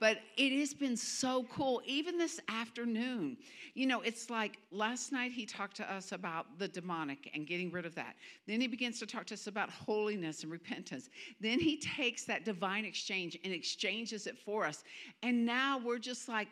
[0.00, 3.36] But it has been so cool, even this afternoon.
[3.74, 7.70] You know, it's like last night he talked to us about the demonic and getting
[7.70, 8.16] rid of that.
[8.48, 11.10] Then he begins to talk to us about holiness and repentance.
[11.38, 14.84] Then he takes that divine exchange and exchanges it for us.
[15.22, 16.48] And now we're just like,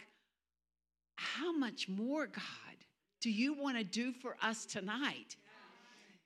[1.16, 2.42] how much more, God,
[3.20, 5.36] do you want to do for us tonight?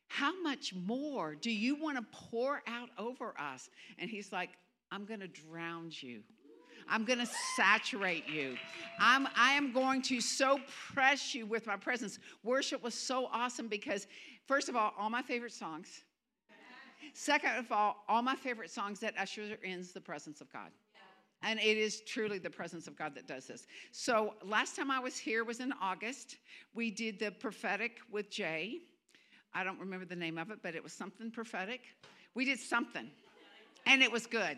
[0.09, 3.71] How much more do you want to pour out over us?
[3.99, 4.51] And he's like,
[4.91, 6.23] I'm going to drown you.
[6.89, 8.57] I'm going to saturate you.
[8.99, 10.59] I'm, I am going to so
[10.93, 12.19] press you with my presence.
[12.43, 14.07] Worship was so awesome because,
[14.47, 16.03] first of all, all my favorite songs.
[17.15, 20.71] Second of all, all my favorite songs that usher in the presence of God.
[21.43, 23.67] And it is truly the presence of God that does this.
[23.91, 26.37] So, last time I was here was in August.
[26.73, 28.79] We did the prophetic with Jay.
[29.53, 31.81] I don't remember the name of it, but it was something prophetic.
[32.35, 33.11] We did something,
[33.87, 34.57] and it was good.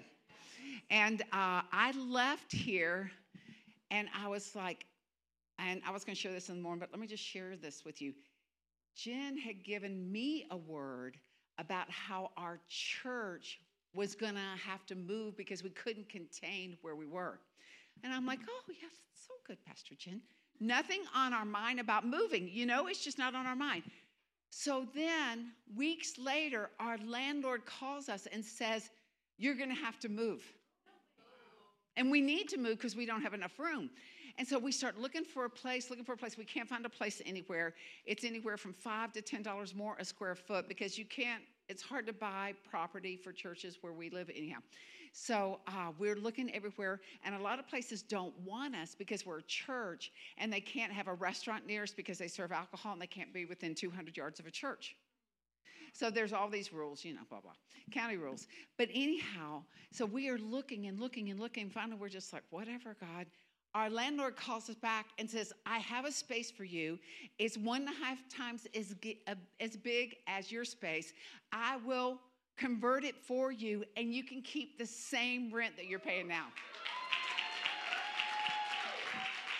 [0.91, 3.11] And uh, I left here
[3.91, 4.87] and I was like,
[5.59, 7.57] and I was going to share this in the morning, but let me just share
[7.57, 8.13] this with you.
[8.97, 11.17] Jen had given me a word
[11.59, 13.61] about how our church
[13.95, 17.39] was going to have to move because we couldn't contain where we were.
[18.03, 20.21] And I'm like, oh, yeah, that's so good, Pastor Jen.
[20.61, 22.49] Nothing on our mind about moving.
[22.49, 23.85] You know, it's just not on our mind.
[24.51, 28.91] So then, weeks later, our landlord calls us and says,
[29.37, 30.45] You're going to have to move.
[31.97, 33.91] And we need to move because we don't have enough room.
[34.37, 36.37] And so we start looking for a place, looking for a place.
[36.37, 37.75] We can't find a place anywhere.
[38.05, 41.43] It's anywhere from five to ten dollars more a square foot because you can't.
[41.69, 44.59] It's hard to buy property for churches where we live anyhow.
[45.13, 49.39] So uh, we're looking everywhere, and a lot of places don't want us because we're
[49.39, 53.01] a church, and they can't have a restaurant near us because they serve alcohol, and
[53.01, 54.97] they can't be within 200 yards of a church.
[55.95, 57.53] So there's all these rules, you know, blah, blah,
[57.93, 58.49] county rules.
[58.77, 61.71] But anyhow, so we are looking and looking and looking.
[61.71, 63.27] Finally, we're just like, whatever, God.
[63.77, 66.99] Our landlord calls us back and says, I have a space for you.
[67.39, 68.95] It's one and a half times as,
[69.27, 71.13] uh, as big as your space.
[71.53, 72.21] I will
[72.57, 76.47] convert it for you, and you can keep the same rent that you're paying now.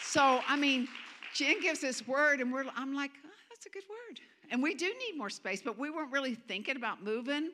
[0.03, 0.87] So, I mean,
[1.35, 4.21] Jen gives this word, and we're, I'm like, oh, that's a good word.
[4.51, 7.51] And we do need more space, but we weren't really thinking about moving.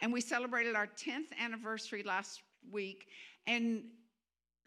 [0.00, 3.06] And we celebrated our 10th anniversary last week
[3.46, 3.84] and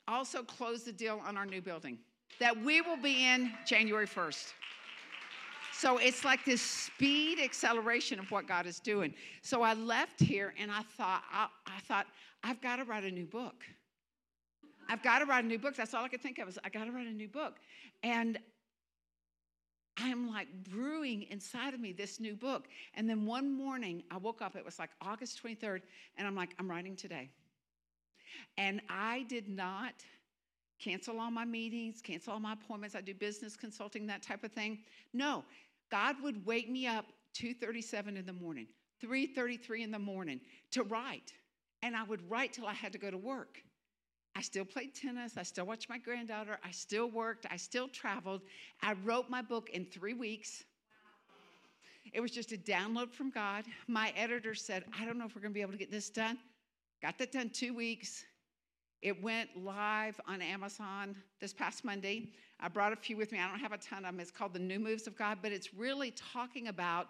[0.07, 1.99] also closed the deal on our new building
[2.39, 4.53] that we will be in January 1st.
[5.73, 9.13] So it's like this speed acceleration of what God is doing.
[9.41, 12.07] So I left here and I thought, I, I thought,
[12.43, 13.63] I've got to write a new book.
[14.89, 15.75] I've got to write a new book.
[15.75, 17.55] That's all I could think of is I got to write a new book.
[18.03, 18.39] And
[20.01, 22.67] I'm like brewing inside of me this new book.
[22.95, 25.81] And then one morning, I woke up, it was like August 23rd,
[26.17, 27.29] and I'm like, I'm writing today.
[28.57, 29.93] And I did not
[30.79, 32.95] cancel all my meetings, cancel all my appointments.
[32.95, 34.79] I do business consulting, that type of thing.
[35.13, 35.43] No,
[35.91, 38.67] God would wake me up 2:37 in the morning,
[39.01, 40.39] 3:33 in the morning
[40.71, 41.33] to write.
[41.81, 43.63] And I would write till I had to go to work.
[44.35, 45.33] I still played tennis.
[45.37, 46.59] I still watched my granddaughter.
[46.63, 47.45] I still worked.
[47.49, 48.41] I still traveled.
[48.81, 50.63] I wrote my book in three weeks.
[52.13, 53.65] It was just a download from God.
[53.87, 56.09] My editor said, I don't know if we're going to be able to get this
[56.09, 56.37] done.
[57.01, 58.25] Got that done two weeks.
[59.01, 62.29] It went live on Amazon this past Monday.
[62.59, 63.39] I brought a few with me.
[63.39, 64.19] I don't have a ton of them.
[64.19, 67.07] It's called The New Moves of God, but it's really talking about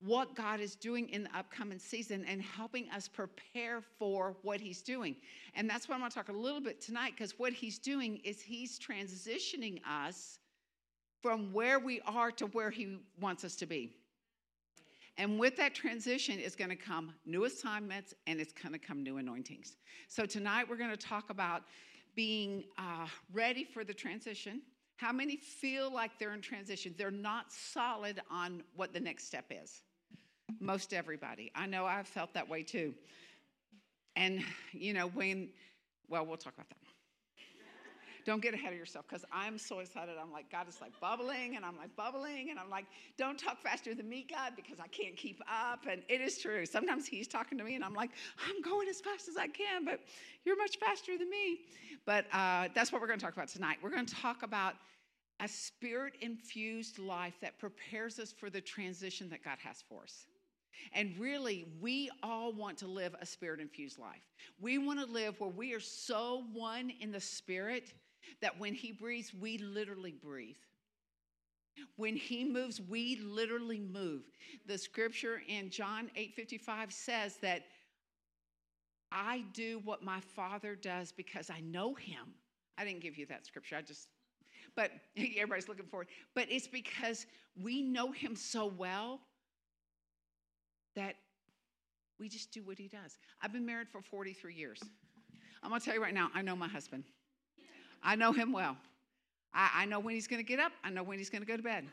[0.00, 4.82] what God is doing in the upcoming season and helping us prepare for what He's
[4.82, 5.16] doing.
[5.54, 8.20] And that's what I'm going to talk a little bit tonight because what He's doing
[8.24, 10.38] is He's transitioning us
[11.22, 13.96] from where we are to where He wants us to be.
[15.16, 19.02] And with that transition is going to come new assignments and it's going to come
[19.02, 19.76] new anointings.
[20.08, 21.62] So tonight we're going to talk about
[22.16, 24.60] being uh, ready for the transition.
[24.96, 26.94] How many feel like they're in transition?
[26.96, 29.82] They're not solid on what the next step is.
[30.60, 31.50] Most everybody.
[31.54, 32.94] I know I've felt that way too.
[34.16, 35.48] And, you know, when,
[36.08, 36.83] well, we'll talk about that.
[38.24, 40.14] Don't get ahead of yourself because I'm so excited.
[40.20, 42.86] I'm like, God is like bubbling, and I'm like bubbling, and I'm like,
[43.18, 45.80] don't talk faster than me, God, because I can't keep up.
[45.90, 46.64] And it is true.
[46.64, 48.10] Sometimes He's talking to me, and I'm like,
[48.48, 50.00] I'm going as fast as I can, but
[50.44, 51.60] you're much faster than me.
[52.06, 53.78] But uh, that's what we're going to talk about tonight.
[53.82, 54.74] We're going to talk about
[55.40, 60.26] a spirit infused life that prepares us for the transition that God has for us.
[60.92, 64.22] And really, we all want to live a spirit infused life.
[64.60, 67.92] We want to live where we are so one in the spirit
[68.40, 70.56] that when He breathes, we literally breathe.
[71.96, 74.22] When he moves, we literally move.
[74.66, 77.66] The scripture in John 8:55 says that
[79.10, 82.34] I do what my Father does because I know Him.
[82.76, 83.76] I didn't give you that scripture.
[83.76, 84.08] I just,
[84.74, 86.08] but everybody's looking for it.
[86.34, 87.26] But it's because
[87.60, 89.20] we know Him so well
[90.96, 91.16] that
[92.18, 93.18] we just do what He does.
[93.40, 94.80] I've been married for 43 years.
[95.62, 97.04] I'm going to tell you right now, I know my husband.
[98.04, 98.76] I know him well.
[99.54, 100.72] I, I know when he's going to get up.
[100.84, 101.86] I know when he's going to go to bed.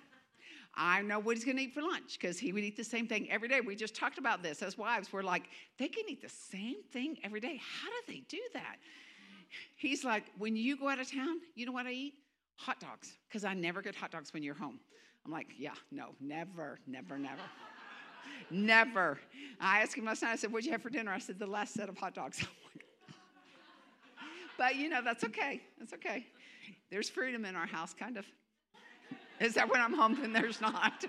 [0.76, 3.08] I know what he's going to eat for lunch because he would eat the same
[3.08, 3.60] thing every day.
[3.62, 5.12] We just talked about this as wives.
[5.12, 5.44] We're like,
[5.78, 7.60] they can eat the same thing every day.
[7.82, 8.78] How do they do that?
[9.76, 12.14] He's like, when you go out of town, you know what I eat?
[12.56, 14.80] Hot dogs because I never get hot dogs when you're home.
[15.26, 17.42] I'm like, yeah, no, never, never, never.
[18.50, 19.20] never.
[19.60, 21.12] I asked him last night, I said, what'd you have for dinner?
[21.12, 22.46] I said, the last set of hot dogs.
[24.62, 25.60] but you know, that's okay.
[25.80, 26.28] That's okay.
[26.92, 28.28] There's freedom in our house, kind of.
[29.40, 30.16] Is that when I'm home?
[30.22, 31.04] Then there's not.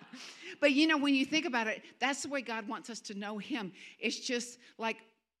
[0.60, 3.14] but you know, when you think about it, that's the way God wants us to
[3.14, 3.72] know Him.
[3.98, 4.98] It's just like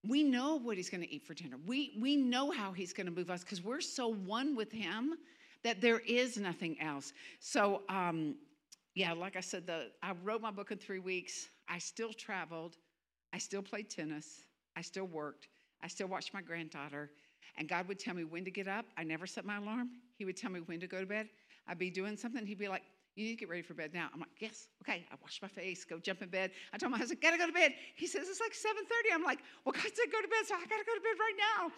[0.08, 1.58] we know what He's going to eat for dinner.
[1.66, 5.18] We we know how He's going to move us because we're so one with Him
[5.62, 7.12] that there is nothing else.
[7.40, 8.36] So, um,
[8.94, 11.50] yeah, like I said, the I wrote my book in three weeks.
[11.68, 12.78] I still traveled.
[13.34, 14.44] I still played tennis.
[14.76, 15.48] I still worked.
[15.82, 17.10] I still watched my granddaughter.
[17.60, 18.86] And God would tell me when to get up.
[18.96, 19.90] I never set my alarm.
[20.16, 21.28] He would tell me when to go to bed.
[21.68, 22.46] I'd be doing something.
[22.46, 22.82] He'd be like,
[23.16, 24.08] You need to get ready for bed now.
[24.14, 25.04] I'm like, Yes, okay.
[25.12, 26.52] I wash my face, go jump in bed.
[26.72, 27.74] I told my husband, Gotta go to bed.
[27.96, 29.14] He says, It's like 7:30.
[29.14, 31.34] I'm like, Well, God said go to bed, so I gotta go to bed right
[31.58, 31.70] now.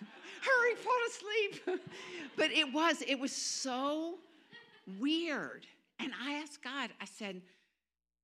[0.46, 1.80] Hurry, fall asleep.
[2.36, 4.14] but it was, it was so
[4.98, 5.66] weird.
[5.98, 7.42] And I asked God, I said,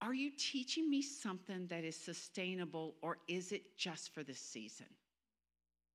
[0.00, 4.86] Are you teaching me something that is sustainable or is it just for this season?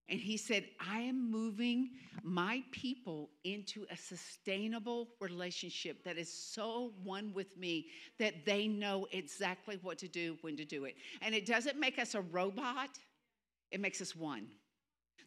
[0.10, 1.90] And he said, I am moving
[2.24, 7.88] my people into a sustainable relationship that is so one with me
[8.18, 10.96] that they know exactly what to do, when to do it.
[11.22, 12.90] And it doesn't make us a robot,
[13.72, 14.48] it makes us one.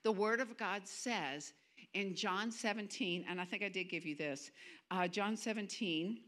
[0.03, 1.53] The Word of God says
[1.93, 4.51] in John 17, and I think I did give you this,
[4.91, 6.21] uh, John 17,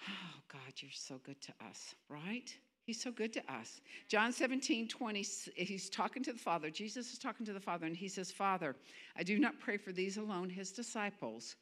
[0.08, 2.52] oh God, you're so good to us, right?
[2.88, 3.82] He's so good to us.
[4.08, 5.26] John 17, 20,
[5.56, 6.70] he's talking to the Father.
[6.70, 8.74] Jesus is talking to the Father, and he says, Father,
[9.14, 11.56] I do not pray for these alone, his disciples,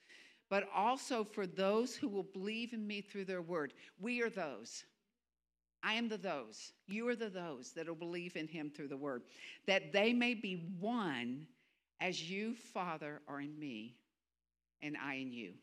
[0.49, 3.75] but also for those who will believe in me through their word.
[3.99, 4.85] We are those.
[5.83, 6.71] I am the those.
[6.87, 9.23] You are the those that will believe in him through the word,
[9.67, 11.49] that they may be one
[12.01, 13.97] as you, Father, are in me,
[14.81, 15.55] and I in you,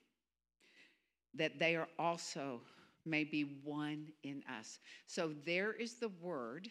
[1.35, 2.59] that they are also
[3.05, 4.79] may be one in us.
[5.07, 6.69] So there is the word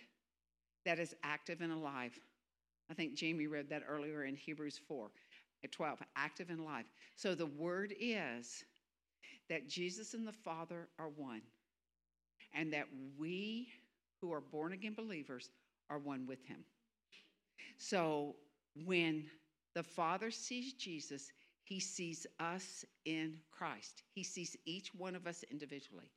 [0.85, 2.19] that is active and alive.
[2.91, 5.11] I think Jamie read that earlier in Hebrews 4
[5.65, 6.87] at 12, active and alive.
[7.17, 8.65] So the word is
[9.49, 11.43] that Jesus and the Father are one,
[12.55, 12.87] and that
[13.19, 13.69] we
[14.21, 15.51] who are born again believers
[15.91, 16.65] are one with him.
[17.79, 18.37] So
[18.87, 19.25] when
[19.75, 21.31] the Father sees Jesus,
[21.65, 24.03] he sees us in Christ.
[24.13, 26.11] He sees each one of us individually.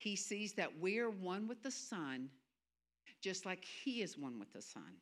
[0.00, 2.30] He sees that we are one with the Son,
[3.20, 4.96] just like He is one with the Son.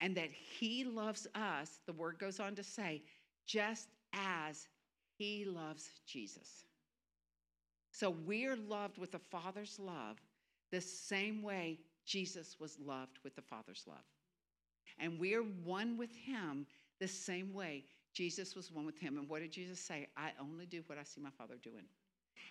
[0.00, 3.02] And that He loves us, the word goes on to say,
[3.46, 4.66] just as
[5.16, 6.64] He loves Jesus.
[7.92, 10.16] So we're loved with the Father's love
[10.72, 14.04] the same way Jesus was loved with the Father's love.
[14.98, 16.66] And we're one with Him
[16.98, 19.18] the same way Jesus was one with Him.
[19.18, 20.08] And what did Jesus say?
[20.16, 21.84] I only do what I see my Father doing.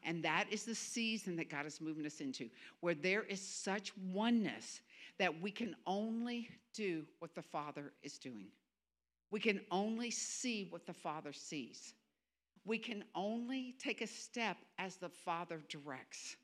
[0.03, 3.91] And that is the season that God is moving us into, where there is such
[4.11, 4.81] oneness
[5.19, 8.47] that we can only do what the Father is doing.
[9.31, 11.93] We can only see what the Father sees.
[12.65, 16.35] We can only take a step as the Father directs.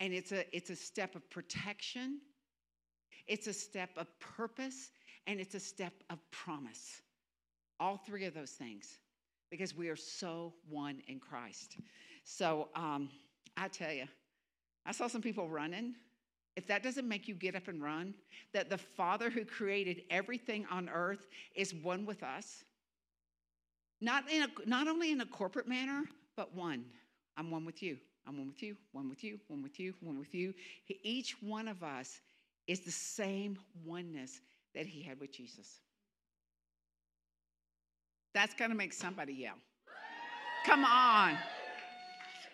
[0.00, 2.20] And it's a, it's a step of protection,
[3.26, 4.90] it's a step of purpose,
[5.26, 7.02] and it's a step of promise.
[7.80, 8.98] All three of those things
[9.50, 11.76] because we are so one in Christ.
[12.24, 13.08] So um,
[13.56, 14.06] I tell you,
[14.86, 15.94] I saw some people running.
[16.56, 18.14] If that doesn't make you get up and run,
[18.52, 22.64] that the Father who created everything on earth is one with us,
[24.00, 26.04] not, in a, not only in a corporate manner,
[26.36, 26.84] but one.
[27.36, 27.98] I'm one with you.
[28.26, 30.52] I'm one with you, one with you, one with you, one with you.
[31.02, 32.20] Each one of us
[32.66, 34.40] is the same oneness
[34.74, 35.80] that he had with Jesus.
[38.38, 39.56] That's going to make somebody yell.
[40.64, 41.36] Come on.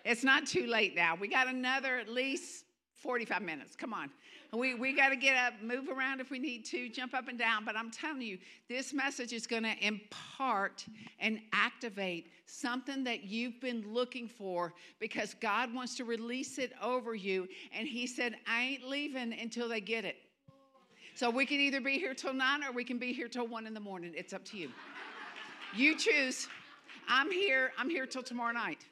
[0.03, 1.15] It's not too late now.
[1.15, 2.65] We got another at least
[3.03, 3.77] 45 minutes.
[3.77, 4.09] Come on.
[4.55, 7.39] We, we got to get up, move around if we need to, jump up and
[7.39, 7.67] down.
[7.67, 10.87] But I'm telling you, this message is going to impart
[11.21, 17.15] and activate something that you've been looking for because God wants to release it over
[17.15, 17.47] you.
[17.79, 20.17] And He said, I ain't leaving until they get it.
[21.15, 23.67] So we can either be here till nine or we can be here till one
[23.67, 24.15] in the morning.
[24.17, 24.71] It's up to you.
[25.77, 26.49] You choose.
[27.09, 27.73] I'm here.
[27.77, 28.85] I'm here till tomorrow night.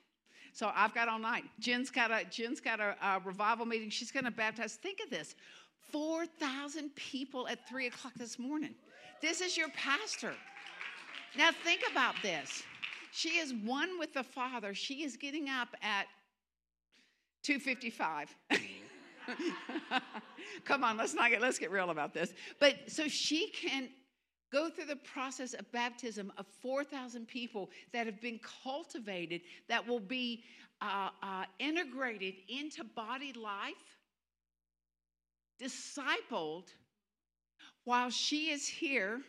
[0.52, 1.44] So I've got all night.
[1.60, 3.88] Jen's got a Jen's got a, a revival meeting.
[3.88, 4.74] She's going to baptize.
[4.74, 5.34] Think of this:
[5.92, 8.74] four thousand people at three o'clock this morning.
[9.20, 10.32] This is your pastor.
[11.36, 12.62] Now think about this.
[13.12, 14.74] She is one with the Father.
[14.74, 16.06] She is getting up at
[17.42, 18.34] 255.
[20.64, 22.32] Come on, let's not get let's get real about this.
[22.58, 23.88] But so she can
[24.52, 30.00] go through the process of baptism of 4,000 people that have been cultivated, that will
[30.00, 30.44] be
[30.80, 33.72] uh, uh, integrated into body life,
[35.60, 36.64] discipled
[37.84, 39.20] while she is here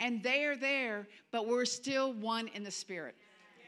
[0.00, 3.16] and they are there, but we're still one in the spirit.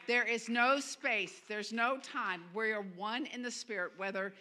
[0.07, 2.45] There is no space, there's no time.
[2.55, 4.33] We are one in the spirit, whether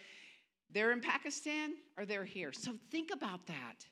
[0.72, 2.52] they're in Pakistan or they're here.
[2.52, 3.86] So think about that.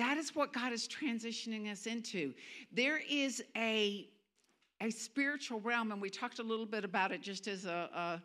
[0.00, 2.32] That is what God is transitioning us into.
[2.72, 4.08] There is a,
[4.80, 8.22] a spiritual realm, and we talked a little bit about it just as a, a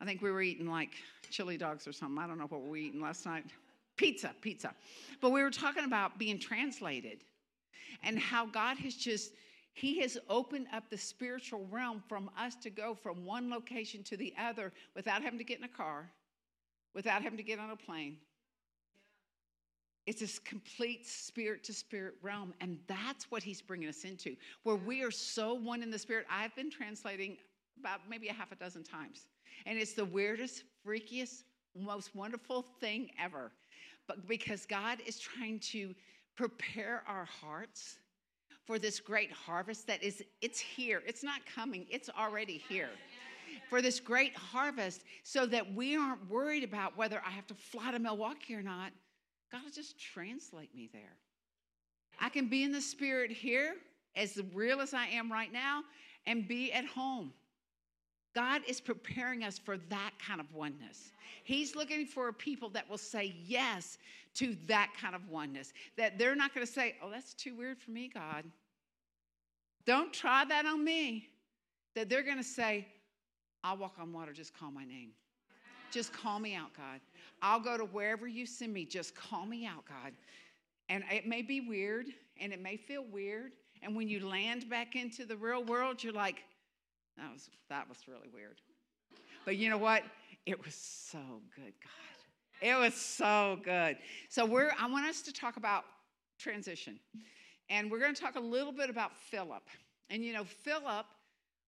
[0.00, 0.90] I think we were eating like
[1.30, 2.18] chili dogs or something.
[2.18, 3.44] I don't know what we were eating last night.
[3.96, 4.74] Pizza, pizza.
[5.20, 7.20] But we were talking about being translated
[8.02, 9.34] and how God has just,
[9.72, 14.16] He has opened up the spiritual realm from us to go from one location to
[14.16, 16.10] the other without having to get in a car,
[16.92, 18.16] without having to get on a plane,
[20.06, 22.52] it's this complete spirit to spirit realm.
[22.60, 26.26] And that's what he's bringing us into, where we are so one in the spirit.
[26.30, 27.36] I've been translating
[27.80, 29.26] about maybe a half a dozen times.
[29.66, 31.44] And it's the weirdest, freakiest,
[31.74, 33.52] most wonderful thing ever.
[34.06, 35.94] But because God is trying to
[36.36, 37.98] prepare our hearts
[38.66, 41.02] for this great harvest that is, it's here.
[41.06, 42.90] It's not coming, it's already here.
[43.70, 47.92] For this great harvest, so that we aren't worried about whether I have to fly
[47.92, 48.90] to Milwaukee or not
[49.54, 51.14] God will just translate me there.
[52.20, 53.74] I can be in the spirit here,
[54.16, 55.84] as real as I am right now,
[56.26, 57.32] and be at home.
[58.34, 61.12] God is preparing us for that kind of oneness.
[61.44, 63.96] He's looking for people that will say yes
[64.34, 65.72] to that kind of oneness.
[65.96, 68.44] That they're not going to say, oh, that's too weird for me, God.
[69.86, 71.28] Don't try that on me.
[71.94, 72.88] That they're going to say,
[73.62, 75.10] I'll walk on water, just call my name.
[75.92, 76.98] Just call me out, God.
[77.44, 78.86] I'll go to wherever you send me.
[78.86, 80.14] Just call me out, God.
[80.88, 82.06] And it may be weird
[82.40, 83.52] and it may feel weird.
[83.82, 86.42] And when you land back into the real world, you're like,
[87.18, 88.62] that was, that was really weird.
[89.44, 90.04] But you know what?
[90.46, 91.18] It was so
[91.54, 92.62] good, God.
[92.62, 93.98] It was so good.
[94.30, 95.84] So we're I want us to talk about
[96.38, 96.98] transition.
[97.68, 99.64] And we're going to talk a little bit about Philip.
[100.08, 101.04] And you know, Philip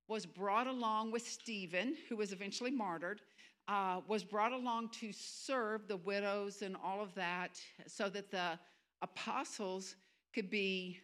[0.08, 3.20] was brought along with Stephen, who was eventually martyred
[3.68, 8.58] uh, was brought along to serve the widows and all of that so that the
[9.02, 9.96] apostles
[10.34, 11.00] could be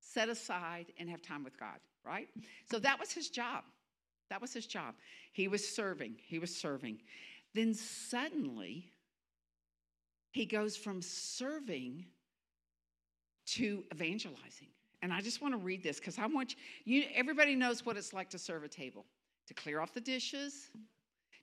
[0.00, 2.28] set aside and have time with God, right?
[2.70, 3.64] So that was his job.
[4.30, 4.94] That was his job.
[5.32, 6.98] He was serving, he was serving.
[7.54, 8.92] Then suddenly,
[10.32, 12.04] he goes from serving
[13.46, 14.68] to evangelizing.
[15.00, 17.96] And I just want to read this because I want you, you, everybody knows what
[17.96, 19.06] it's like to serve a table
[19.46, 20.70] to clear off the dishes,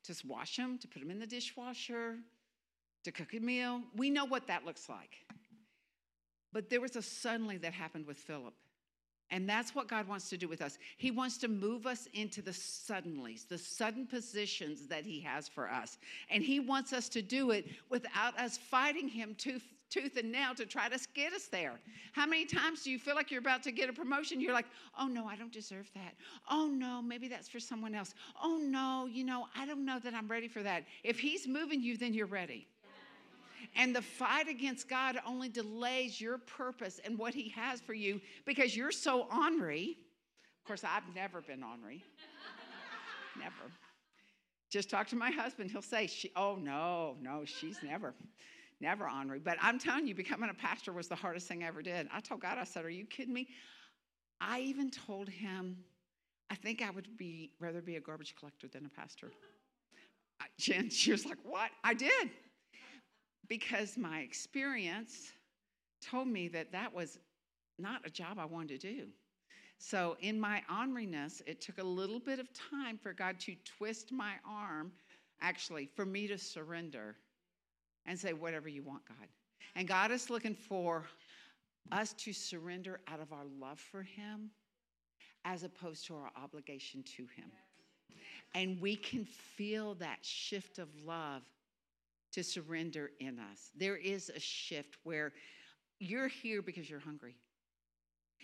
[0.07, 2.17] to wash them, to put them in the dishwasher,
[3.03, 3.81] to cook a meal.
[3.95, 5.11] We know what that looks like.
[6.51, 8.53] But there was a suddenly that happened with Philip.
[9.31, 10.77] And that's what God wants to do with us.
[10.97, 15.69] He wants to move us into the suddenlies, the sudden positions that He has for
[15.69, 15.97] us.
[16.29, 19.63] And He wants us to do it without us fighting Him tooth,
[19.95, 21.79] tooth and nail to try to get us there.
[22.11, 24.41] How many times do you feel like you're about to get a promotion?
[24.41, 24.65] You're like,
[24.99, 26.15] oh no, I don't deserve that.
[26.49, 28.13] Oh no, maybe that's for someone else.
[28.41, 30.83] Oh no, you know, I don't know that I'm ready for that.
[31.03, 32.67] If He's moving you, then you're ready.
[33.75, 38.21] And the fight against God only delays your purpose and what He has for you
[38.45, 39.97] because you're so ornery.
[40.59, 42.03] Of course, I've never been ornery.
[43.39, 43.71] never.
[44.69, 45.71] Just talk to my husband.
[45.71, 48.13] He'll say, she, Oh, no, no, she's never,
[48.85, 49.39] never ornery.
[49.39, 52.07] But I'm telling you, becoming a pastor was the hardest thing I ever did.
[52.13, 53.47] I told God, I said, Are you kidding me?
[54.39, 55.77] I even told him,
[56.51, 59.31] I think I would be rather be a garbage collector than a pastor.
[60.59, 61.71] Jen, she was like, What?
[61.83, 62.29] I did
[63.47, 65.31] because my experience
[66.01, 67.17] told me that that was
[67.79, 69.07] not a job I wanted to do.
[69.77, 74.11] So, in my orneriness, it took a little bit of time for God to twist
[74.11, 74.91] my arm,
[75.41, 77.17] actually, for me to surrender
[78.05, 79.27] and say, Whatever you want, God.
[79.75, 81.05] And God is looking for
[81.91, 84.49] us to surrender out of our love for Him
[85.43, 87.51] as opposed to our obligation to Him.
[88.53, 91.43] And we can feel that shift of love
[92.31, 93.71] to surrender in us.
[93.77, 95.33] There is a shift where
[95.99, 97.35] you're here because you're hungry.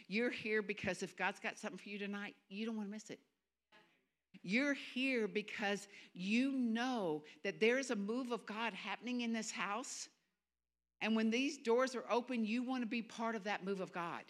[0.07, 3.09] You're here because if God's got something for you tonight, you don't want to miss
[3.09, 3.19] it.
[4.43, 9.51] You're here because you know that there is a move of God happening in this
[9.51, 10.09] house.
[11.01, 13.91] And when these doors are open, you want to be part of that move of
[13.91, 14.23] God.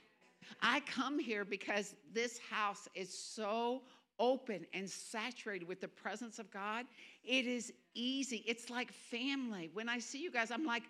[0.62, 3.84] I come here because this house is so
[4.20, 6.86] open and saturated with the presence of God.
[7.24, 8.43] It is easy.
[8.48, 9.70] It's like family.
[9.74, 10.84] When I see you guys, I'm like,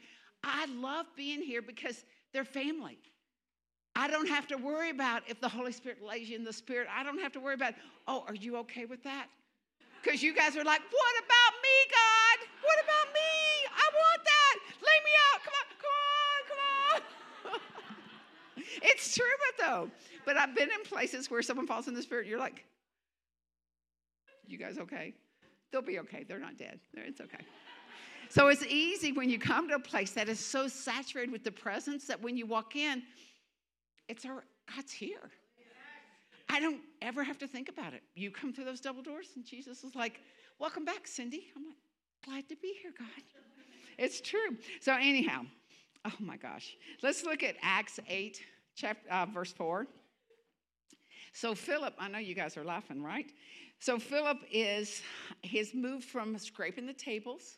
[0.43, 2.03] I love being here because
[2.33, 2.97] they're family.
[3.95, 6.87] I don't have to worry about if the Holy Spirit lays you in the Spirit.
[6.93, 7.73] I don't have to worry about,
[8.07, 9.27] oh, are you okay with that?
[10.01, 12.47] Because you guys are like, what about me, God?
[12.63, 13.67] What about me?
[13.69, 14.57] I want that.
[14.81, 15.43] Lay me out.
[15.43, 17.01] Come on, come on,
[17.43, 17.59] come on.
[18.81, 19.91] it's true, but though.
[20.25, 22.65] But I've been in places where someone falls in the Spirit, you're like,
[24.47, 25.13] you guys okay?
[25.71, 26.23] They'll be okay.
[26.27, 26.79] They're not dead.
[26.93, 27.45] It's okay.
[28.29, 31.51] So it's easy when you come to a place that is so saturated with the
[31.51, 33.03] presence that when you walk in,
[34.07, 34.43] it's our
[34.75, 35.31] God's here.
[36.49, 38.03] I don't ever have to think about it.
[38.13, 40.19] You come through those double doors, and Jesus is like,
[40.59, 41.47] Welcome back, Cindy.
[41.55, 41.77] I'm like,
[42.25, 43.07] Glad to be here, God.
[43.97, 44.57] It's true.
[44.79, 45.43] So, anyhow,
[46.05, 46.75] oh my gosh.
[47.01, 48.41] Let's look at Acts 8,
[48.75, 49.87] chapter, uh, verse 4.
[51.33, 53.31] So, Philip, I know you guys are laughing, right?
[53.79, 55.01] So, Philip is,
[55.41, 57.57] his moved from scraping the tables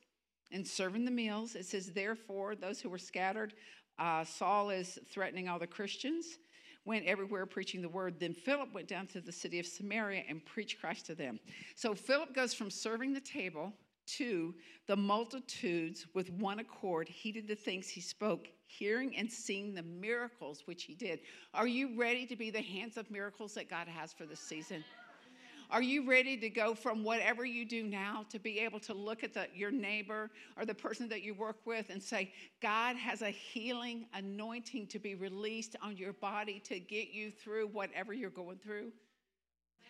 [0.51, 1.55] and serving the meals.
[1.55, 3.53] It says, Therefore, those who were scattered
[3.99, 6.37] uh, Saul is threatening all the Christians,
[6.85, 8.19] went everywhere preaching the word.
[8.19, 11.39] Then Philip went down to the city of Samaria and preached Christ to them.
[11.75, 13.73] So Philip goes from serving the table
[14.05, 14.53] to
[14.87, 20.63] the multitudes with one accord heeded the things he spoke, hearing and seeing the miracles
[20.65, 21.19] which he did.
[21.53, 24.83] Are you ready to be the hands of miracles that God has for this season?
[25.73, 29.23] Are you ready to go from whatever you do now to be able to look
[29.23, 33.23] at the, your neighbor or the person that you work with and say, God has
[33.23, 38.29] a healing anointing to be released on your body to get you through whatever you're
[38.29, 38.91] going through?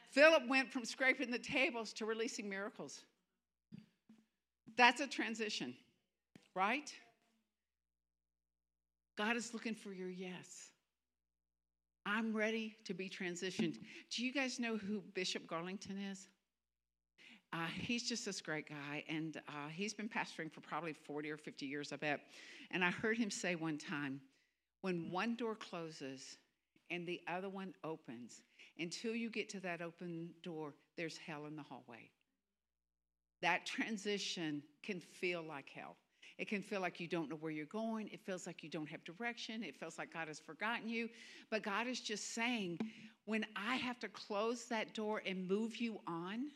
[0.10, 3.02] Philip went from scraping the tables to releasing miracles.
[4.78, 5.74] That's a transition,
[6.56, 6.89] right?
[9.17, 10.69] God is looking for your yes.
[12.06, 13.78] I'm ready to be transitioned.
[14.10, 16.28] Do you guys know who Bishop Garlington is?
[17.54, 21.38] Uh, he's just this great guy, and uh, he's been pastoring for probably 40 or
[21.38, 22.22] 50 years, I bet.
[22.72, 24.20] And I heard him say one time
[24.82, 26.38] when one door closes
[26.89, 28.42] and the other one opens,
[28.80, 32.10] until you get to that open door, there's hell in the hallway.
[33.42, 35.96] That transition can feel like hell.
[36.38, 38.10] It can feel like you don't know where you're going.
[38.10, 39.63] It feels like you don't have direction.
[39.63, 41.10] It feels like God has forgotten you.
[41.50, 42.80] But God is just saying,
[43.26, 46.48] when I have to close that door and move you on,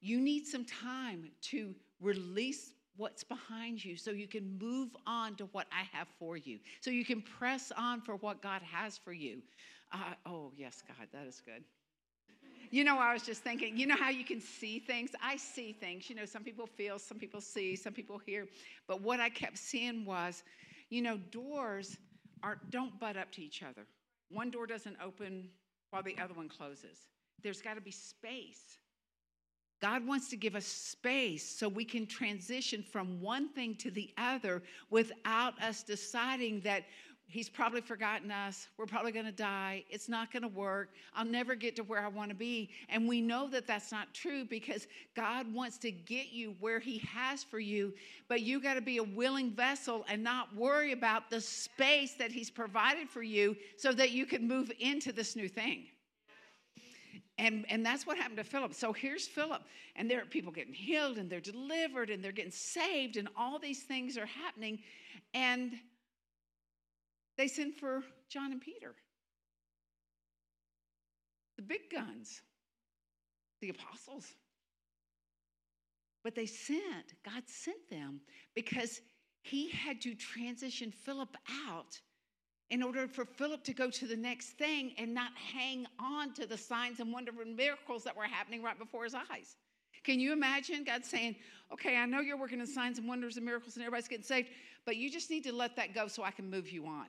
[0.00, 5.46] you need some time to release what's behind you so you can move on to
[5.52, 6.58] what I have for you.
[6.80, 9.38] So you can press on for what God has for you.
[9.92, 11.64] Uh, oh, yes, God, that is good.
[12.70, 15.10] You know, I was just thinking, you know how you can see things?
[15.20, 16.08] I see things.
[16.08, 18.46] You know, some people feel, some people see, some people hear.
[18.86, 20.44] But what I kept seeing was,
[20.88, 21.96] you know, doors
[22.42, 23.86] are don't butt up to each other.
[24.30, 25.48] One door doesn't open
[25.90, 27.08] while the other one closes.
[27.42, 28.78] There's got to be space.
[29.80, 34.12] God wants to give us space so we can transition from one thing to the
[34.18, 36.84] other without us deciding that
[37.30, 38.66] He's probably forgotten us.
[38.76, 39.84] We're probably going to die.
[39.88, 40.90] It's not going to work.
[41.14, 42.70] I'll never get to where I want to be.
[42.88, 46.98] And we know that that's not true because God wants to get you where He
[46.98, 47.94] has for you,
[48.28, 52.32] but you got to be a willing vessel and not worry about the space that
[52.32, 55.84] He's provided for you so that you can move into this new thing.
[57.38, 58.74] And, and that's what happened to Philip.
[58.74, 59.62] So here's Philip,
[59.96, 63.58] and there are people getting healed, and they're delivered, and they're getting saved, and all
[63.58, 64.80] these things are happening.
[65.32, 65.72] And
[67.40, 68.94] they sent for John and Peter,
[71.56, 72.42] the big guns,
[73.62, 74.26] the apostles.
[76.22, 78.20] But they sent, God sent them
[78.54, 79.00] because
[79.40, 81.34] he had to transition Philip
[81.66, 81.98] out
[82.68, 86.46] in order for Philip to go to the next thing and not hang on to
[86.46, 89.56] the signs and wonder and miracles that were happening right before his eyes.
[90.04, 91.36] Can you imagine God saying,
[91.72, 94.48] Okay, I know you're working in signs and wonders and miracles and everybody's getting saved,
[94.84, 97.06] but you just need to let that go so I can move you on?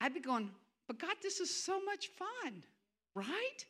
[0.00, 0.50] I'd be going,
[0.86, 2.62] but God, this is so much fun,
[3.14, 3.64] right?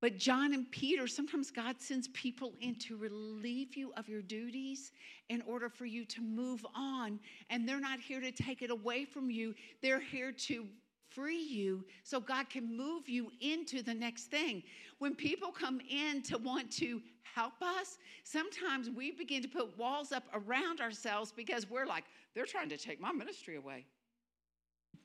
[0.00, 4.92] But John and Peter, sometimes God sends people in to relieve you of your duties
[5.30, 7.18] in order for you to move on.
[7.48, 10.66] And they're not here to take it away from you, they're here to
[11.08, 14.62] free you so God can move you into the next thing.
[14.98, 20.12] When people come in to want to help us, sometimes we begin to put walls
[20.12, 23.86] up around ourselves because we're like, they're trying to take my ministry away.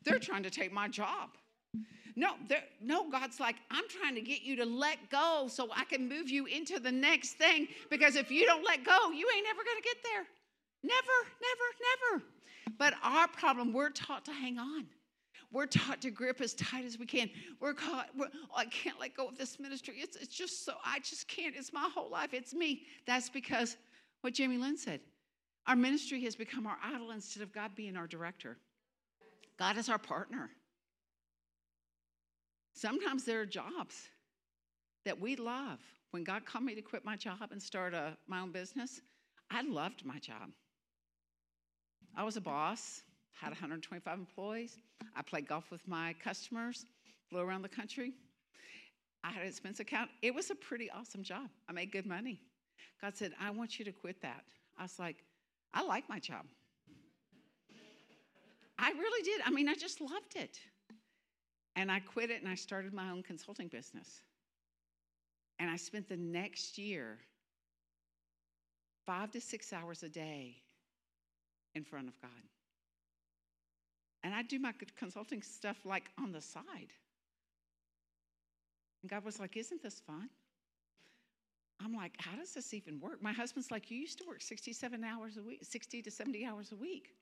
[0.04, 1.30] They're trying to take my job.
[2.15, 2.34] No,
[2.82, 6.30] no, God's like, I'm trying to get you to let go so I can move
[6.30, 7.67] you into the next thing.
[7.89, 10.25] Because if you don't let go, you ain't ever going to get there.
[10.84, 10.97] Never,
[11.41, 12.23] never, never.
[12.78, 14.86] But our problem, we're taught to hang on.
[15.52, 17.30] We're taught to grip as tight as we can.
[17.60, 19.95] We're caught, we're, oh, I can't let go of this ministry.
[19.97, 21.56] It's, it's just so, I just can't.
[21.56, 22.34] It's my whole life.
[22.34, 22.84] It's me.
[23.08, 23.78] That's because
[24.21, 24.99] what Jamie Lynn said.
[25.67, 28.58] Our ministry has become our idol instead of God being our director.
[29.60, 30.50] God is our partner.
[32.74, 34.08] Sometimes there are jobs
[35.04, 35.80] that we love.
[36.12, 39.02] When God called me to quit my job and start a, my own business,
[39.52, 40.50] I loved my job.
[42.15, 43.04] I was a boss,
[43.39, 44.78] had 125 employees.
[45.15, 46.86] I played golf with my customers,
[47.30, 48.13] flew around the country.
[49.26, 50.10] I had an expense account.
[50.22, 51.50] It was a pretty awesome job.
[51.67, 52.39] I made good money.
[53.02, 54.43] God said, I want you to quit that.
[54.78, 55.17] I was like,
[55.74, 56.45] I like my job.
[58.79, 59.41] I really did.
[59.45, 60.59] I mean, I just loved it.
[61.75, 64.21] And I quit it and I started my own consulting business.
[65.59, 67.17] And I spent the next year
[69.05, 70.55] five to six hours a day
[71.75, 72.31] in front of God.
[74.23, 76.93] And I do my consulting stuff like on the side.
[79.01, 80.29] And God was like, Isn't this fun?
[81.83, 83.21] I'm like, How does this even work?
[83.21, 86.71] My husband's like, You used to work 67 hours a week, 60 to 70 hours
[86.71, 87.15] a week.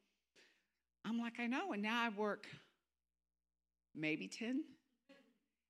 [1.08, 1.72] I'm like, I know.
[1.72, 2.48] And now I work
[3.96, 4.64] maybe 10.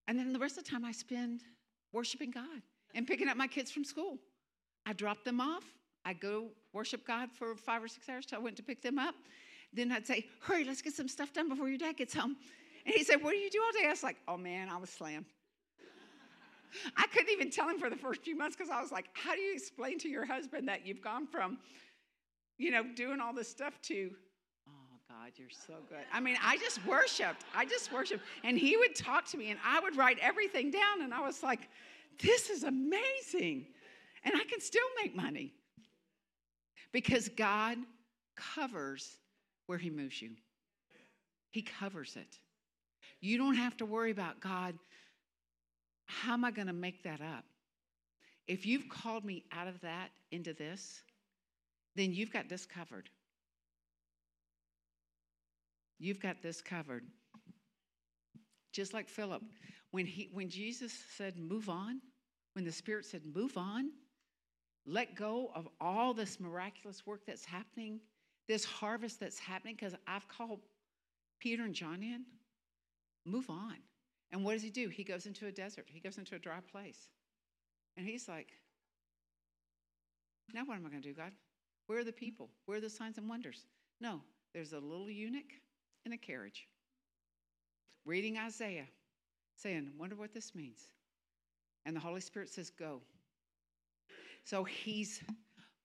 [0.07, 1.41] And then the rest of the time I spend
[1.93, 2.61] worshiping God
[2.95, 4.17] and picking up my kids from school.
[4.85, 5.63] I drop them off.
[6.05, 8.97] I go worship God for five or six hours till I went to pick them
[8.97, 9.15] up.
[9.73, 12.37] Then I'd say, Hurry, let's get some stuff done before your dad gets home.
[12.85, 13.87] And he said, What do you do all day?
[13.87, 15.25] I was like, Oh man, I was slammed.
[16.95, 19.35] I couldn't even tell him for the first few months because I was like, How
[19.35, 21.57] do you explain to your husband that you've gone from,
[22.57, 24.11] you know, doing all this stuff to,
[25.27, 26.05] God, you're so good.
[26.13, 27.43] I mean, I just worshiped.
[27.53, 28.23] I just worshiped.
[28.45, 31.01] And he would talk to me and I would write everything down.
[31.01, 31.67] And I was like,
[32.21, 33.65] This is amazing.
[34.23, 35.53] And I can still make money
[36.93, 37.77] because God
[38.37, 39.17] covers
[39.65, 40.31] where He moves you.
[41.49, 42.39] He covers it.
[43.19, 44.75] You don't have to worry about God,
[46.05, 47.43] how am I going to make that up?
[48.47, 51.01] If you've called me out of that into this,
[51.95, 53.09] then you've got this covered.
[55.99, 57.05] You've got this covered.
[58.73, 59.41] Just like Philip,
[59.91, 62.01] when, he, when Jesus said, move on,
[62.53, 63.91] when the Spirit said, move on,
[64.85, 67.99] let go of all this miraculous work that's happening,
[68.47, 70.59] this harvest that's happening, because I've called
[71.39, 72.25] Peter and John in.
[73.25, 73.75] Move on.
[74.31, 74.89] And what does he do?
[74.89, 77.09] He goes into a desert, he goes into a dry place.
[77.95, 78.49] And he's like,
[80.53, 81.31] now what am I going to do, God?
[81.87, 82.49] Where are the people?
[82.65, 83.65] Where are the signs and wonders?
[83.99, 84.21] No,
[84.53, 85.53] there's a little eunuch
[86.07, 86.69] in a carriage
[88.05, 88.87] reading Isaiah,
[89.57, 90.79] saying, Wonder what this means.
[91.85, 93.01] And the Holy Spirit says, Go.
[94.45, 95.21] So he's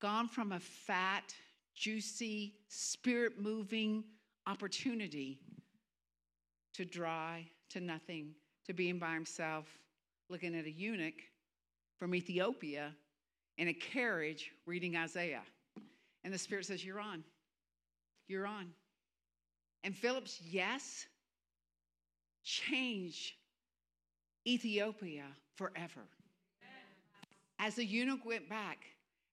[0.01, 1.35] gone from a fat,
[1.75, 4.05] juicy, spirit moving
[4.47, 5.41] opportunity
[6.75, 8.31] to dry, to nothing,
[8.67, 9.67] to being by himself,
[10.31, 11.21] looking at a eunuch
[11.99, 12.93] from Ethiopia
[13.59, 15.43] in a carriage reading Isaiah.
[16.23, 17.25] And the Spirit says, You're on.
[18.29, 18.69] You're on.
[19.85, 21.07] And Philip's yes
[22.45, 23.35] changed
[24.47, 26.03] Ethiopia forever
[27.63, 28.79] as the eunuch went back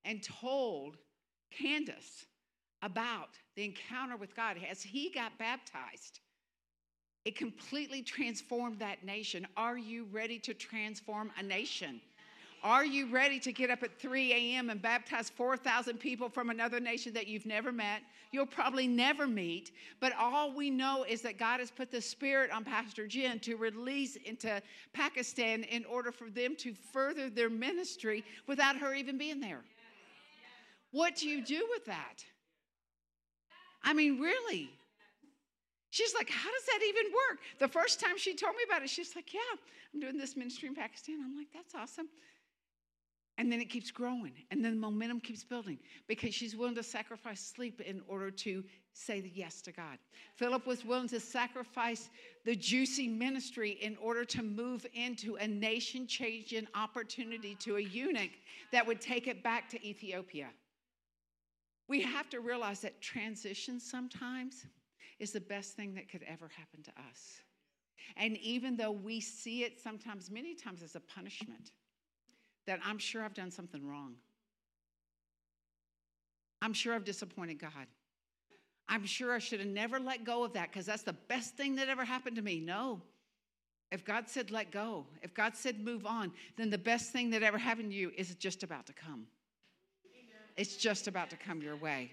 [0.05, 0.97] and told
[1.51, 2.27] Candace
[2.83, 6.19] about the encounter with God, as he got baptized,
[7.25, 9.47] it completely transformed that nation.
[9.57, 11.99] Are you ready to transform a nation?
[12.63, 14.69] Are you ready to get up at 3 a.m.
[14.69, 18.01] and baptize 4,000 people from another nation that you've never met?
[18.31, 22.51] You'll probably never meet, but all we know is that God has put the Spirit
[22.51, 24.61] on Pastor Jen to release into
[24.93, 29.61] Pakistan in order for them to further their ministry without her even being there.
[30.91, 32.23] What do you do with that?
[33.83, 34.69] I mean, really?
[35.91, 37.39] She's like, How does that even work?
[37.59, 39.39] The first time she told me about it, she's like, Yeah,
[39.93, 41.19] I'm doing this ministry in Pakistan.
[41.23, 42.09] I'm like, That's awesome.
[43.39, 46.83] And then it keeps growing, and then the momentum keeps building because she's willing to
[46.83, 49.97] sacrifice sleep in order to say the yes to God.
[50.35, 52.09] Philip was willing to sacrifice
[52.43, 58.31] the juicy ministry in order to move into a nation changing opportunity to a eunuch
[58.73, 60.49] that would take it back to Ethiopia.
[61.87, 64.65] We have to realize that transition sometimes
[65.17, 67.39] is the best thing that could ever happen to us.
[68.17, 71.71] And even though we see it sometimes, many times, as a punishment,
[72.69, 74.13] that I'm sure I've done something wrong.
[76.61, 77.87] I'm sure I've disappointed God.
[78.87, 81.77] I'm sure I should have never let go of that because that's the best thing
[81.77, 82.59] that ever happened to me.
[82.59, 83.01] No.
[83.91, 87.41] If God said let go, if God said move on, then the best thing that
[87.41, 89.25] ever happened to you is just about to come.
[90.55, 92.11] It's just about to come your way.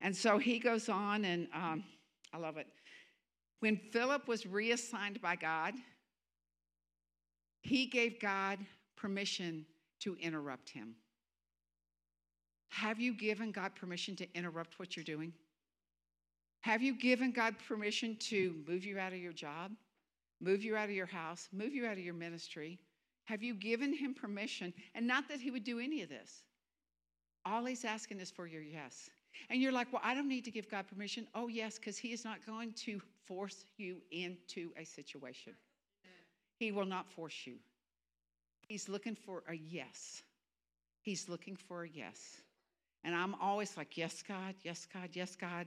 [0.00, 1.84] And so he goes on, and um,
[2.32, 2.66] I love it.
[3.60, 5.74] When Philip was reassigned by God,
[7.60, 8.58] he gave God
[9.02, 9.66] permission
[10.00, 10.94] to interrupt him.
[12.68, 15.32] Have you given God permission to interrupt what you're doing?
[16.60, 19.72] Have you given God permission to move you out of your job,
[20.40, 22.78] move you out of your house, move you out of your ministry?
[23.24, 24.72] Have you given him permission?
[24.94, 26.44] And not that he would do any of this.
[27.44, 29.10] All he's asking is for your yes.
[29.50, 31.26] And you're like, well, I don't need to give God permission.
[31.34, 35.54] Oh, yes, because he is not going to force you into a situation.
[36.58, 37.56] He will not force you.
[38.72, 40.22] He's looking for a yes.
[41.02, 42.40] He's looking for a yes.
[43.04, 45.66] And I'm always like, yes, God, yes, God, yes, God,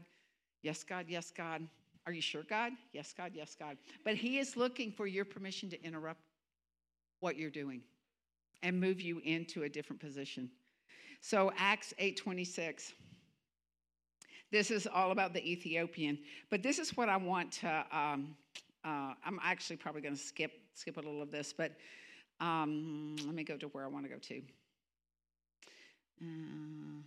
[0.63, 1.62] yes, God, yes, God.
[2.08, 2.72] Are you sure, God?
[2.94, 3.78] Yes, God, yes, God.
[4.04, 6.20] But He is looking for your permission to interrupt
[7.20, 7.82] what you're doing
[8.63, 10.50] and move you into a different position.
[11.22, 12.91] So Acts 8:26.
[14.52, 16.18] This is all about the Ethiopian,
[16.50, 17.86] but this is what I want to.
[17.91, 18.36] Um,
[18.84, 21.74] uh, I'm actually probably going to skip skip a little of this, but
[22.39, 24.41] um, let me go to where I want to go to.
[26.21, 27.02] Uh,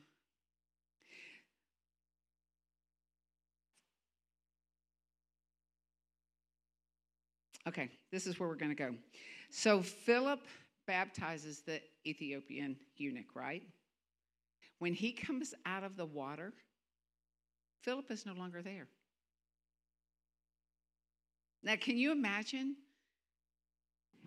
[7.69, 8.95] Okay, this is where we're going to go.
[9.51, 10.41] So Philip
[10.87, 13.63] baptizes the Ethiopian eunuch, right?
[14.79, 16.55] When he comes out of the water,
[17.83, 18.89] Philip is no longer there.
[21.63, 22.77] Now, can you imagine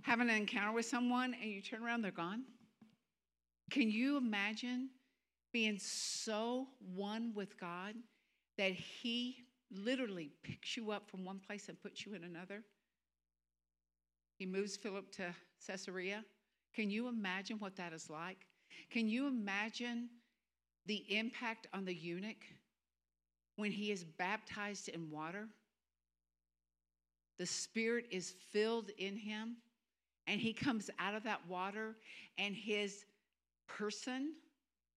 [0.01, 2.43] having an encounter with someone and you turn around, they're gone?
[3.69, 4.89] Can you imagine
[5.53, 7.95] being so one with God
[8.57, 9.37] that He
[9.71, 12.63] literally picks you up from one place and puts you in another?
[14.37, 15.35] He moves Philip to
[15.67, 16.25] Caesarea.
[16.73, 18.47] Can you imagine what that is like?
[18.89, 20.09] Can you imagine
[20.85, 22.43] the impact on the eunuch
[23.55, 25.47] when he is baptized in water?
[27.37, 29.57] The Spirit is filled in him,
[30.31, 31.97] and he comes out of that water,
[32.37, 33.03] and his
[33.67, 34.31] person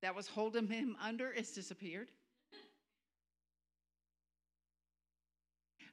[0.00, 2.08] that was holding him under is disappeared.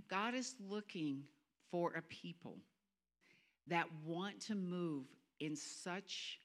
[0.08, 1.24] God is looking
[1.72, 2.58] for a people
[3.66, 5.06] that want to move
[5.40, 6.40] in such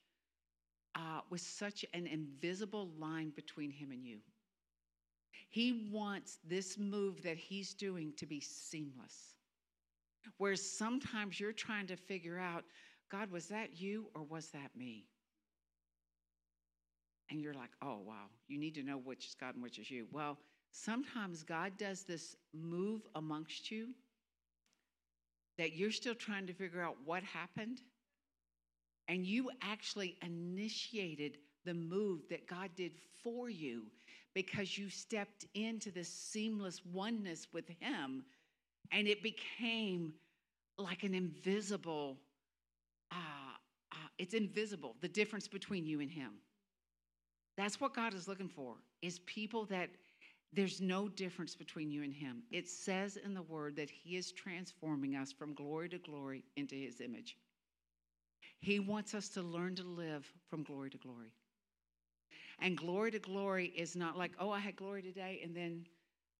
[0.95, 4.17] uh, with such an invisible line between him and you.
[5.49, 9.35] He wants this move that he's doing to be seamless.
[10.37, 12.63] Whereas sometimes you're trying to figure out,
[13.11, 15.05] God, was that you or was that me?
[17.29, 19.91] And you're like, oh, wow, you need to know which is God and which is
[19.91, 20.07] you.
[20.11, 20.37] Well,
[20.71, 23.89] sometimes God does this move amongst you
[25.57, 27.81] that you're still trying to figure out what happened,
[29.07, 32.91] and you actually initiated the move that God did
[33.23, 33.83] for you
[34.33, 38.23] because you stepped into this seamless oneness with Him,
[38.91, 40.13] and it became
[40.77, 42.17] like an invisible,
[43.11, 43.55] uh,
[43.91, 46.33] uh, it's invisible, the difference between you and Him.
[47.57, 49.89] That's what God is looking for, is people that
[50.53, 52.43] there's no difference between you and him.
[52.51, 56.75] It says in the word that he is transforming us from glory to glory into
[56.75, 57.37] his image.
[58.59, 61.33] He wants us to learn to live from glory to glory.
[62.59, 65.85] And glory to glory is not like, oh, I had glory today, and then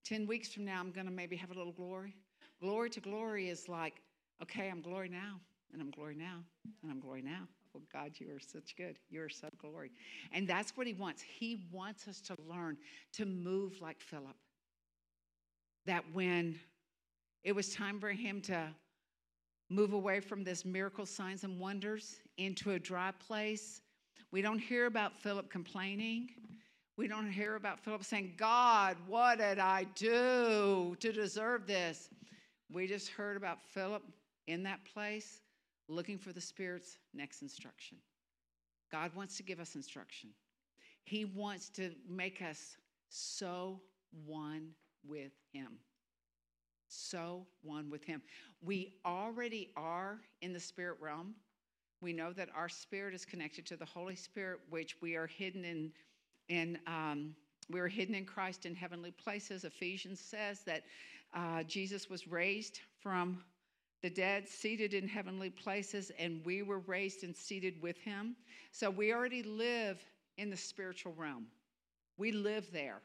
[0.04, 2.16] 10 weeks from now, I'm going to maybe have a little glory.
[2.60, 4.00] Glory to glory is like,
[4.42, 5.38] okay, I'm glory now,
[5.72, 6.38] and I'm glory now,
[6.82, 7.46] and I'm glory now.
[7.76, 8.98] Oh, God, you are such good.
[9.10, 9.90] You are so glory.
[10.32, 11.22] And that's what he wants.
[11.22, 12.76] He wants us to learn
[13.12, 14.36] to move like Philip.
[15.86, 16.58] That when
[17.44, 18.68] it was time for him to
[19.70, 23.82] move away from this miracle signs and wonders into a dry place,
[24.30, 26.30] we don't hear about Philip complaining.
[26.96, 32.10] We don't hear about Philip saying, God, what did I do to deserve this?
[32.72, 34.02] We just heard about Philip
[34.46, 35.40] in that place
[35.88, 37.98] looking for the Spirit's next instruction.
[38.90, 40.30] God wants to give us instruction.
[41.04, 42.76] He wants to make us
[43.08, 43.80] so
[44.26, 44.70] one
[45.06, 45.78] with Him.
[46.88, 48.22] So one with Him.
[48.62, 51.34] We already are in the spirit realm.
[52.00, 55.64] We know that our spirit is connected to the Holy Spirit, which we are hidden
[55.64, 55.92] in.
[56.48, 57.34] in um,
[57.70, 59.64] we are hidden in Christ in heavenly places.
[59.64, 60.84] Ephesians says that
[61.34, 63.42] uh, Jesus was raised from
[64.02, 68.36] the dead seated in heavenly places, and we were raised and seated with him.
[68.70, 70.02] So we already live
[70.36, 71.46] in the spiritual realm.
[72.16, 73.00] We live there.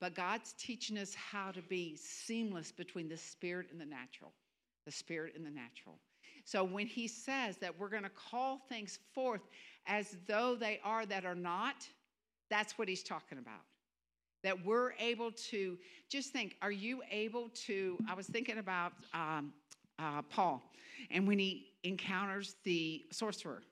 [0.00, 4.32] But God's teaching us how to be seamless between the spirit and the natural.
[4.84, 5.98] The spirit and the natural.
[6.44, 9.42] So when he says that we're going to call things forth
[9.86, 11.86] as though they are that are not,
[12.50, 13.62] that's what he's talking about.
[14.42, 17.96] That we're able to just think, are you able to?
[18.08, 19.52] I was thinking about um,
[19.98, 20.62] uh, Paul,
[21.10, 23.62] and when he encounters the sorcerer,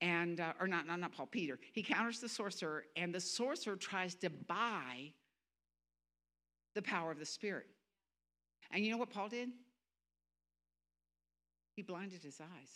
[0.00, 3.76] and uh, or not, not not Paul, Peter, he encounters the sorcerer, and the sorcerer
[3.76, 5.12] tries to buy
[6.74, 7.66] the power of the Spirit.
[8.70, 9.50] And you know what Paul did?
[11.74, 12.70] He blinded his eyes.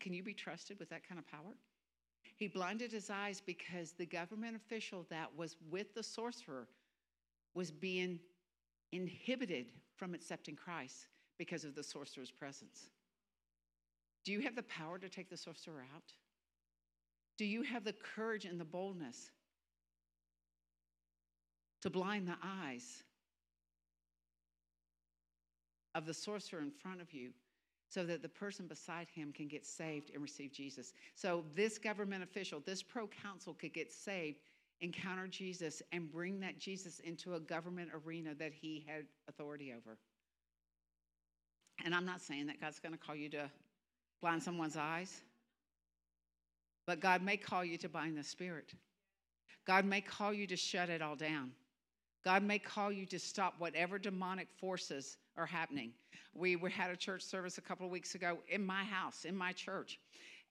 [0.00, 1.56] Can you be trusted with that kind of power?
[2.36, 6.68] He blinded his eyes because the government official that was with the sorcerer
[7.54, 8.20] was being
[8.92, 12.90] inhibited from accepting Christ because of the sorcerer's presence.
[14.24, 16.12] Do you have the power to take the sorcerer out?
[17.38, 19.30] Do you have the courage and the boldness
[21.82, 23.04] to blind the eyes
[25.94, 27.30] of the sorcerer in front of you
[27.88, 30.92] so that the person beside him can get saved and receive Jesus?
[31.14, 34.40] So, this government official, this proconsul could get saved
[34.80, 39.96] encounter Jesus and bring that Jesus into a government arena that he had authority over.
[41.84, 43.50] And I'm not saying that God's going to call you to
[44.20, 45.20] blind someone's eyes,
[46.86, 48.72] but God may call you to bind the spirit.
[49.66, 51.50] God may call you to shut it all down.
[52.24, 55.92] God may call you to stop whatever demonic forces are happening.
[56.34, 59.52] We had a church service a couple of weeks ago in my house, in my
[59.52, 59.98] church,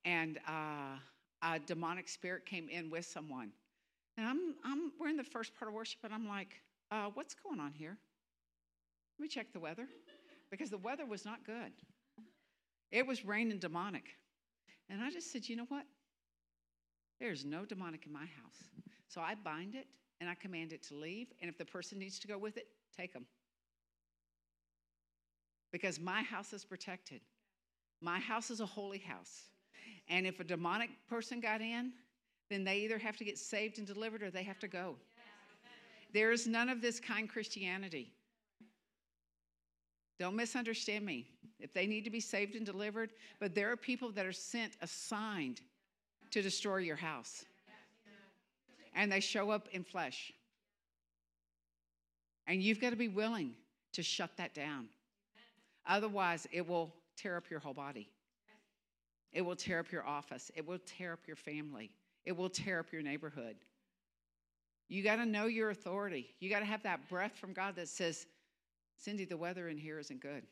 [0.03, 0.97] and uh,
[1.41, 3.51] a demonic spirit came in with someone
[4.17, 7.35] and I'm, I'm, we're in the first part of worship, and I'm like, uh, what's
[7.35, 7.97] going on here?
[9.17, 9.87] Let me check the weather
[10.51, 11.71] because the weather was not good.
[12.91, 14.05] It was raining demonic.
[14.89, 15.85] And I just said, you know what?
[17.19, 18.69] There's no demonic in my house.
[19.07, 19.87] So I bind it
[20.19, 21.27] and I command it to leave.
[21.41, 23.25] And if the person needs to go with it, take them.
[25.71, 27.21] Because my house is protected.
[28.01, 29.49] My house is a holy house.
[30.07, 31.93] And if a demonic person got in,
[32.49, 34.95] then they either have to get saved and delivered or they have to go.
[36.13, 38.13] There is none of this kind Christianity.
[40.17, 41.27] Don't misunderstand me.
[41.59, 44.73] If they need to be saved and delivered, but there are people that are sent,
[44.81, 45.61] assigned
[46.31, 47.45] to destroy your house.
[48.93, 50.31] And they show up in flesh.
[52.47, 53.53] And you've got to be willing
[53.93, 54.87] to shut that down.
[55.87, 58.09] Otherwise, it will tear up your whole body.
[59.33, 60.49] It will tear up your office.
[60.55, 61.91] It will tear up your family.
[62.25, 63.55] It will tear up your neighborhood.
[64.87, 66.35] You got to know your authority.
[66.39, 68.27] You got to have that breath from God that says,
[68.97, 70.43] Cindy, the weather in here isn't good.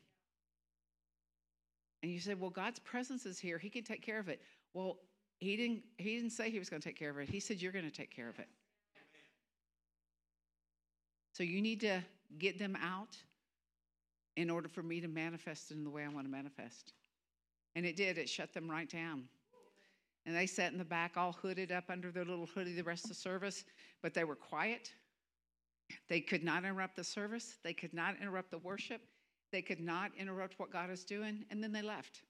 [2.01, 3.57] And you said, Well, God's presence is here.
[3.57, 4.41] He can take care of it.
[4.73, 4.97] Well,
[5.39, 7.29] he didn't, he didn't say he was going to take care of it.
[7.29, 8.47] He said, You're going to take care of it.
[11.31, 12.01] So you need to
[12.37, 13.17] get them out
[14.35, 16.93] in order for me to manifest in the way I want to manifest.
[17.75, 19.23] And it did, it shut them right down.
[20.25, 23.05] And they sat in the back, all hooded up under their little hoodie the rest
[23.05, 23.65] of the service,
[24.01, 24.91] but they were quiet.
[26.07, 29.01] They could not interrupt the service, they could not interrupt the worship,
[29.51, 32.21] they could not interrupt what God is doing, and then they left.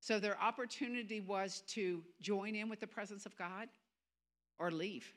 [0.00, 3.68] So their opportunity was to join in with the presence of God
[4.58, 5.12] or leave.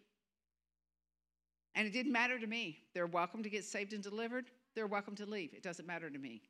[1.75, 2.79] And it didn't matter to me.
[2.93, 5.53] They're welcome to get saved and delivered, they're welcome to leave.
[5.53, 6.41] It doesn't matter to me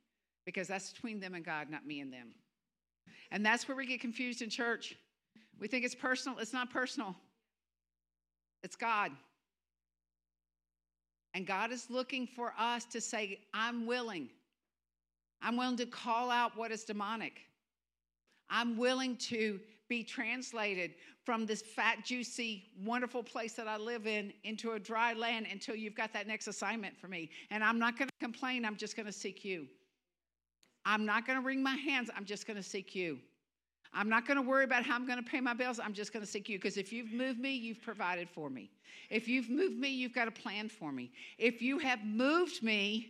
[0.45, 2.29] because that's between them and God, not me and them.
[3.31, 4.95] And that's where we get confused in church.
[5.59, 6.37] We think it's personal.
[6.39, 7.15] It's not personal,
[8.63, 9.11] it's God.
[11.33, 14.29] And God is looking for us to say, I'm willing.
[15.39, 17.41] I'm willing to call out what is demonic.
[18.49, 24.33] I'm willing to be translated from this fat, juicy, wonderful place that I live in
[24.43, 27.29] into a dry land until you've got that next assignment for me.
[27.51, 29.67] And I'm not going to complain, I'm just going to seek you.
[30.85, 33.19] I'm not going to wring my hands, I'm just going to seek you.
[33.97, 35.79] I'm not going to worry about how I'm going to pay my bills.
[35.83, 38.69] I'm just going to seek you because if you've moved me, you've provided for me.
[39.09, 41.11] If you've moved me, you've got a plan for me.
[41.39, 43.07] If you have moved me,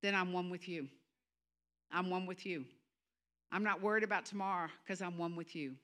[0.00, 0.88] then I'm one with you.
[1.92, 2.64] I'm one with you.
[3.52, 5.74] I'm not worried about tomorrow because I'm one with you.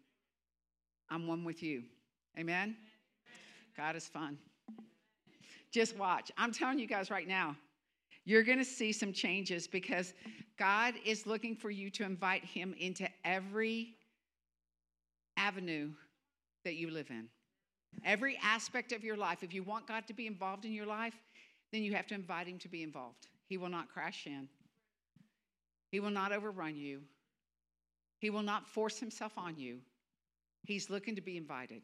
[1.10, 1.82] I'm one with you.
[2.38, 2.74] Amen?
[3.76, 4.38] God is fun.
[5.70, 6.32] Just watch.
[6.38, 7.56] I'm telling you guys right now,
[8.24, 10.14] you're going to see some changes because
[10.58, 13.96] God is looking for you to invite Him into every
[15.36, 15.90] avenue
[16.64, 17.26] that you live in,
[18.04, 19.42] every aspect of your life.
[19.42, 21.14] If you want God to be involved in your life,
[21.72, 23.26] then you have to invite him to be involved.
[23.48, 24.48] He will not crash in,
[25.90, 27.00] he will not overrun you,
[28.18, 29.78] he will not force himself on you.
[30.64, 31.82] He's looking to be invited.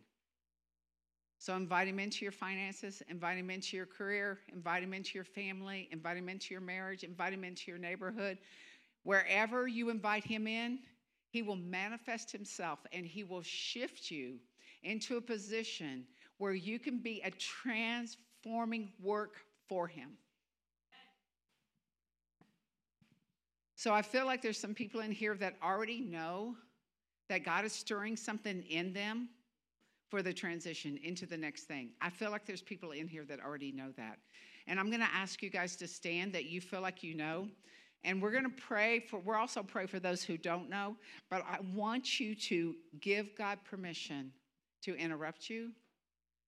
[1.38, 5.24] So invite him into your finances, invite him into your career, invite him into your
[5.24, 8.38] family, invite him into your marriage, invite him into your neighborhood.
[9.04, 10.80] Wherever you invite him in,
[11.30, 14.38] he will manifest himself and he will shift you
[14.82, 16.04] into a position
[16.38, 19.36] where you can be a transforming work
[19.68, 20.10] for him.
[23.76, 26.56] So I feel like there's some people in here that already know
[27.28, 29.28] that God is stirring something in them
[30.08, 31.90] for the transition into the next thing.
[32.00, 34.18] I feel like there's people in here that already know that.
[34.66, 37.48] And I'm going to ask you guys to stand that you feel like you know.
[38.04, 40.96] And we're going to pray for, we're also pray for those who don't know,
[41.30, 44.32] but I want you to give God permission
[44.82, 45.72] to interrupt you.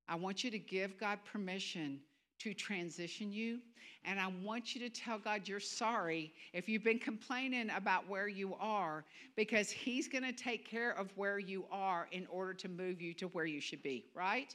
[0.09, 2.01] I want you to give God permission
[2.41, 3.61] to transition you.
[4.05, 8.28] And I want you to tell God you're sorry if you've been complaining about where
[8.28, 9.05] you are,
[9.36, 13.12] because He's going to take care of where you are in order to move you
[13.14, 14.55] to where you should be, right?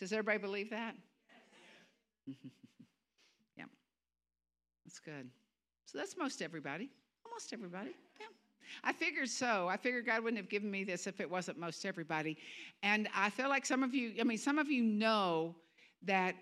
[0.00, 0.94] Does everybody believe that?
[2.26, 3.64] yeah.
[4.84, 5.28] That's good.
[5.84, 6.88] So that's most everybody.
[7.26, 7.90] Almost everybody.
[8.18, 8.26] Yeah.
[8.82, 9.68] I figured so.
[9.68, 12.38] I figured God wouldn't have given me this if it wasn't most everybody.
[12.82, 15.54] And I feel like some of you, I mean, some of you know
[16.06, 16.34] that